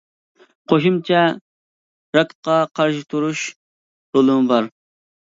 [0.71, 1.19] قوشۇمچە
[2.21, 3.47] راكقا قارشى تۇرۇش
[4.21, 4.77] رولىمۇ بار.